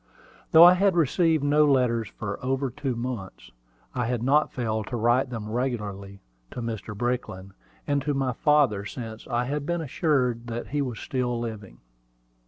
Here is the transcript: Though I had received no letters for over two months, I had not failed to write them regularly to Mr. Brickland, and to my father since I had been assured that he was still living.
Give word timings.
Though 0.51 0.63
I 0.63 0.73
had 0.73 0.95
received 0.95 1.43
no 1.43 1.63
letters 1.63 2.07
for 2.17 2.43
over 2.43 2.71
two 2.71 2.95
months, 2.95 3.51
I 3.93 4.07
had 4.07 4.23
not 4.23 4.51
failed 4.51 4.87
to 4.87 4.95
write 4.95 5.29
them 5.29 5.47
regularly 5.51 6.21
to 6.49 6.59
Mr. 6.63 6.97
Brickland, 6.97 7.51
and 7.85 8.01
to 8.01 8.15
my 8.15 8.33
father 8.33 8.83
since 8.83 9.27
I 9.27 9.45
had 9.45 9.63
been 9.63 9.79
assured 9.81 10.47
that 10.47 10.69
he 10.69 10.81
was 10.81 10.97
still 10.99 11.39
living. 11.39 11.81